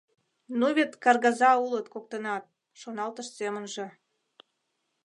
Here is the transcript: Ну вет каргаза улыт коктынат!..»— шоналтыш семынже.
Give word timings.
Ну 0.59 0.65
вет 0.77 0.91
каргаза 1.03 1.51
улыт 1.65 1.87
коктынат!..»— 1.93 2.43
шоналтыш 2.79 3.27
семынже. 3.37 3.87